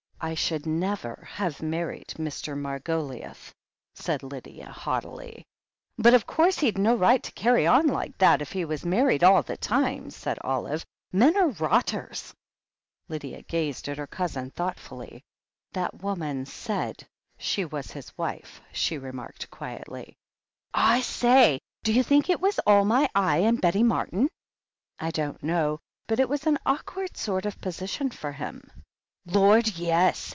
[0.23, 2.55] "I should never have married Mr.
[2.55, 3.51] Margoliouth,"
[3.95, 5.47] said Lydia haughtily.
[5.97, 9.23] "But of course he'd no right to carry on like that if he was married
[9.23, 10.85] all the time," said Olive.
[11.11, 12.35] "Men are rotters!"
[13.09, 15.23] Lydia gazed at her cousin thoughtfully.
[15.73, 17.07] "That woman said
[17.39, 20.17] she was his wife," she remarked quietly.
[20.71, 21.59] "I say!
[21.81, 24.29] d'you think it was all my eye and Betty Martin?"
[24.99, 25.79] "I don't know.
[26.05, 28.69] But it was an awkward sort of position for him."
[29.27, 30.19] "Lord, yes!"